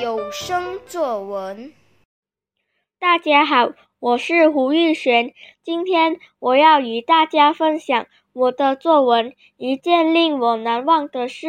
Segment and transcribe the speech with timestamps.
[0.00, 1.70] 有声作文。
[2.98, 11.46] 大家好，我是胡玉璇，今天我要与大家分享我的作文《一件令我难忘的事》。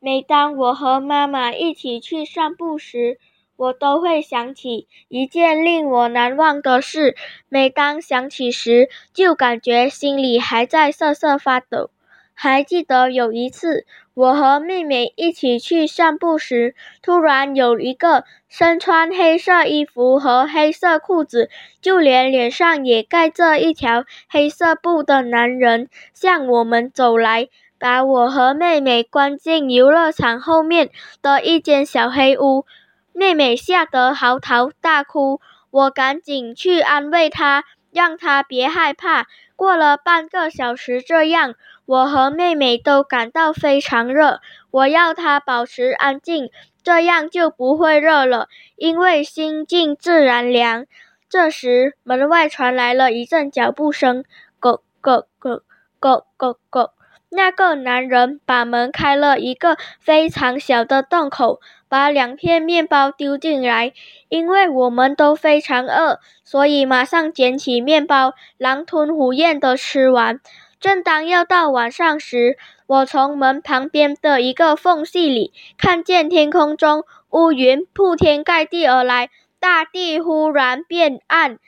[0.00, 3.20] 每当我和妈妈一起去散步时，
[3.54, 7.14] 我都会想起一件令我难忘的事。
[7.48, 11.90] 每当想起时，就感觉心里还在瑟瑟发抖。
[12.38, 21.48] 还记得有一次，我和妹妹一起去散步时，突然有一个身穿黑色衣服和黑色裤子，
[21.80, 30.90] 就连脸上也盖着一条黑色布的男人向我们走来，把我和妹妹关进游乐场后面
[31.22, 32.66] 的一间小黑屋。
[33.14, 35.40] 妹妹吓得嚎啕大哭，
[35.70, 39.26] 我赶紧去安慰她，让他别害怕。
[39.54, 41.54] 过了半个小时，这样。
[41.86, 44.40] 我和妹妹都感到非常热，
[44.72, 46.50] 我要他保持安静，
[46.82, 50.86] 这样就不会热了，因为心静自然凉。
[51.28, 54.24] 这时，门外传来了一阵脚步声，
[54.58, 55.62] 咯咯咯
[56.00, 56.92] 咯咯咯。
[57.28, 63.92] 那个男人把门开了一个非常小的洞口，把两片面包丢进来。
[64.28, 70.40] 因为我们都非常饿，所以马上捡起面包，狼吞虎咽地吃完。
[70.78, 81.58] 正当要到晚上时，我从门旁边的一个缝隙里看见天空中乌云铺天盖地而来，大地忽然变暗，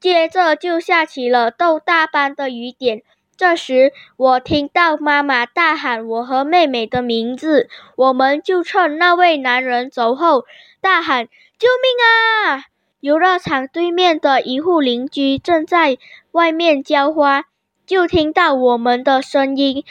[0.00, 3.02] 接着就下起了豆大般的雨点。
[3.42, 10.44] 这时，我听到妈妈大喊我和妹妹的名字，我们就趁那位男人走后
[10.80, 11.26] 大喊
[11.58, 12.66] ：“救命啊！”
[13.02, 15.98] 游乐场对面的一户邻居正在
[16.30, 17.46] 外面浇花。
[17.84, 19.84] 就听到我们的声音，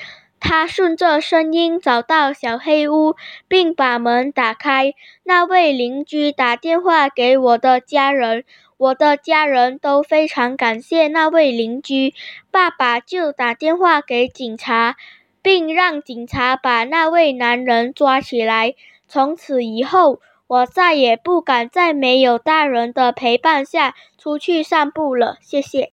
[0.44, 3.16] 他顺着声音找到小黑屋，
[3.48, 4.96] 并把门打开。
[5.24, 8.44] 那位邻居打电话给我的家人，
[8.76, 12.16] 我的家人都非常感谢那位邻居。
[12.50, 14.98] 爸爸就打电话给警察，
[15.44, 18.74] 并让警察把那位男人抓起来。
[19.08, 25.38] 从此以后，我再也不敢在没有大人的陪伴下出去散步了。
[25.40, 25.92] 谢谢。